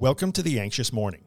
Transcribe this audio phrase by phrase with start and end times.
[0.00, 1.26] Welcome to The Anxious Morning.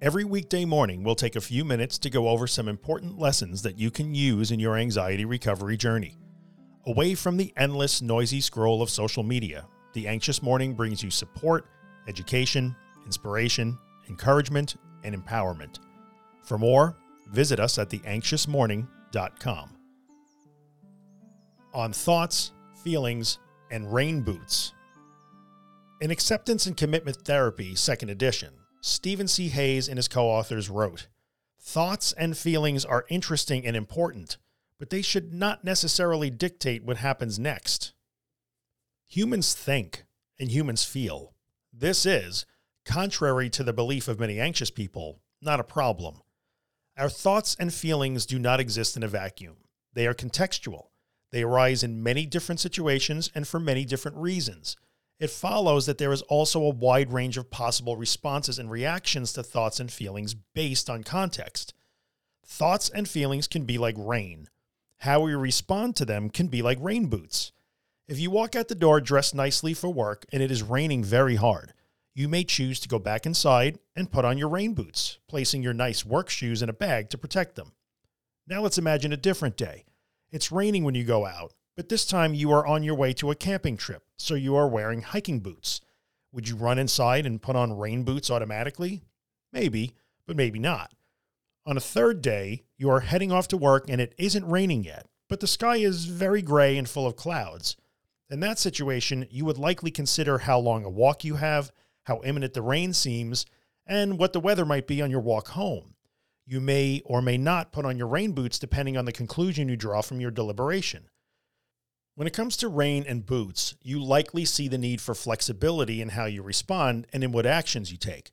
[0.00, 3.80] Every weekday morning, we'll take a few minutes to go over some important lessons that
[3.80, 6.16] you can use in your anxiety recovery journey.
[6.86, 11.66] Away from the endless, noisy scroll of social media, The Anxious Morning brings you support,
[12.06, 13.76] education, inspiration,
[14.08, 15.80] encouragement, and empowerment.
[16.44, 16.96] For more,
[17.32, 19.76] visit us at theanxiousmorning.com.
[21.74, 22.52] On thoughts,
[22.84, 23.40] feelings,
[23.72, 24.74] and rain boots.
[26.02, 29.50] In Acceptance and Commitment Therapy, second edition, Steven C.
[29.50, 31.06] Hayes and his co-authors wrote,
[31.60, 34.36] Thoughts and feelings are interesting and important,
[34.80, 37.92] but they should not necessarily dictate what happens next.
[39.06, 40.02] Humans think
[40.40, 41.34] and humans feel.
[41.72, 42.46] This is,
[42.84, 46.22] contrary to the belief of many anxious people, not a problem.
[46.98, 49.58] Our thoughts and feelings do not exist in a vacuum.
[49.92, 50.86] They are contextual.
[51.30, 54.76] They arise in many different situations and for many different reasons
[55.22, 59.40] it follows that there is also a wide range of possible responses and reactions to
[59.40, 61.72] thoughts and feelings based on context.
[62.44, 64.48] Thoughts and feelings can be like rain.
[64.98, 67.52] How we respond to them can be like rain boots.
[68.08, 71.36] If you walk out the door dressed nicely for work and it is raining very
[71.36, 71.72] hard,
[72.16, 75.72] you may choose to go back inside and put on your rain boots, placing your
[75.72, 77.70] nice work shoes in a bag to protect them.
[78.48, 79.84] Now let's imagine a different day.
[80.32, 83.30] It's raining when you go out, but this time you are on your way to
[83.30, 85.80] a camping trip, so you are wearing hiking boots.
[86.32, 89.02] Would you run inside and put on rain boots automatically?
[89.52, 89.94] Maybe,
[90.26, 90.92] but maybe not.
[91.64, 95.06] On a third day, you are heading off to work and it isn't raining yet,
[95.28, 97.76] but the sky is very gray and full of clouds.
[98.30, 101.70] In that situation, you would likely consider how long a walk you have,
[102.04, 103.46] how imminent the rain seems,
[103.86, 105.94] and what the weather might be on your walk home.
[106.46, 109.76] You may or may not put on your rain boots depending on the conclusion you
[109.76, 111.08] draw from your deliberation.
[112.14, 116.10] When it comes to rain and boots, you likely see the need for flexibility in
[116.10, 118.32] how you respond and in what actions you take.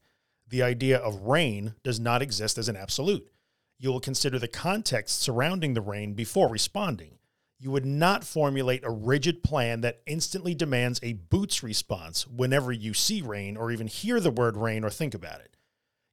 [0.50, 3.32] The idea of rain does not exist as an absolute.
[3.78, 7.20] You will consider the context surrounding the rain before responding.
[7.58, 12.94] You would not formulate a rigid plan that instantly demands a boots response whenever you
[12.94, 15.56] see rain or even hear the word rain or think about it.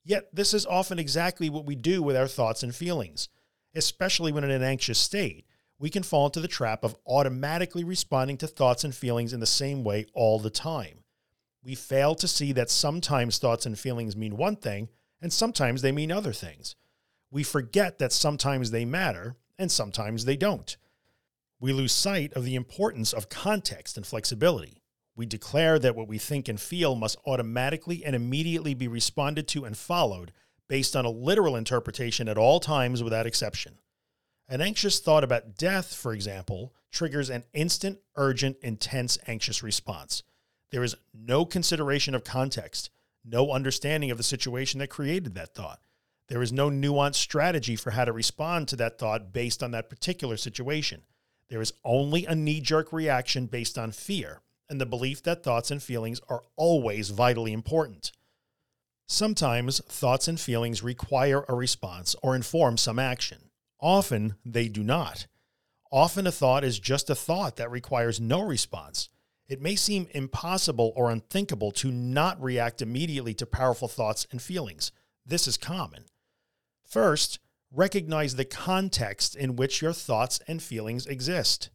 [0.05, 3.29] Yet this is often exactly what we do with our thoughts and feelings,
[3.75, 5.47] especially when in an anxious state
[5.79, 9.47] we can fall into the trap of automatically responding to thoughts and feelings in the
[9.47, 11.01] same way all the time.
[11.63, 14.89] We fail to see that sometimes thoughts and feelings mean one thing
[15.21, 16.77] and sometimes they mean other things.
[17.31, 20.77] We forget that sometimes they matter and sometimes they don't.
[21.59, 24.83] We lose sight of the importance of context and flexibility.
[25.17, 29.65] We declare that what we think and feel must automatically and immediately be responded to
[29.65, 30.33] and followed
[30.69, 33.79] based on a literal interpretation at all times without exception.
[34.49, 40.23] An anxious thought about death, for example, triggers an instant, urgent, intense, anxious response.
[40.71, 42.91] There is no consideration of context,
[43.25, 45.81] no understanding of the situation that created that thought.
[46.29, 49.91] There is no nuanced strategy for how to respond to that thought based on that
[49.91, 51.03] particular situation.
[51.49, 55.83] There is only a knee-jerk reaction based on fear and the belief that thoughts and
[55.83, 58.13] feelings are always vitally important.
[59.09, 63.46] Sometimes thoughts and feelings require a response or inform some action.
[63.81, 65.27] Often they do not.
[65.93, 69.09] Often a thought is just a thought that requires no response.
[69.49, 74.91] It may seem impossible or unthinkable to not react immediately to powerful thoughts and feelings.
[75.25, 76.07] This is common.
[76.85, 77.39] First,
[77.71, 81.71] recognize the context in which your thoughts and feelings exist.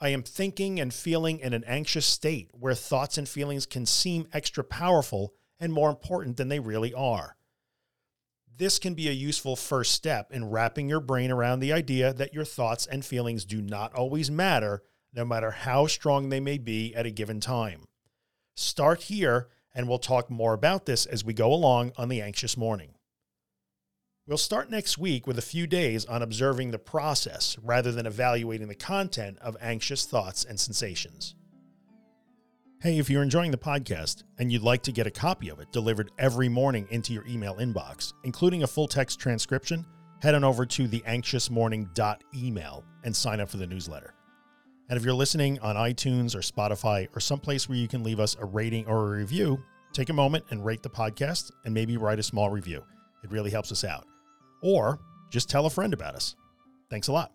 [0.00, 4.28] I am thinking and feeling in an anxious state where thoughts and feelings can seem
[4.32, 7.35] extra powerful and more important than they really are.
[8.58, 12.32] This can be a useful first step in wrapping your brain around the idea that
[12.32, 16.94] your thoughts and feelings do not always matter, no matter how strong they may be
[16.94, 17.84] at a given time.
[18.54, 22.56] Start here, and we'll talk more about this as we go along on the anxious
[22.56, 22.94] morning.
[24.26, 28.68] We'll start next week with a few days on observing the process rather than evaluating
[28.68, 31.34] the content of anxious thoughts and sensations.
[32.82, 35.72] Hey, if you're enjoying the podcast and you'd like to get a copy of it
[35.72, 39.86] delivered every morning into your email inbox, including a full text transcription,
[40.20, 44.12] head on over to theanxiousmorning.email and sign up for the newsletter.
[44.90, 48.36] And if you're listening on iTunes or Spotify or someplace where you can leave us
[48.38, 49.58] a rating or a review,
[49.94, 52.84] take a moment and rate the podcast and maybe write a small review.
[53.24, 54.06] It really helps us out.
[54.62, 55.00] Or
[55.30, 56.36] just tell a friend about us.
[56.90, 57.32] Thanks a lot.